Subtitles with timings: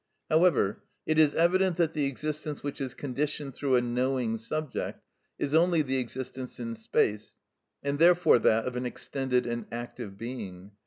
[0.31, 4.99] However, it is evident that the existence which is conditioned through a knowing subject
[5.37, 7.37] is only the existence in space,
[7.83, 10.71] and therefore that of an extended and active being.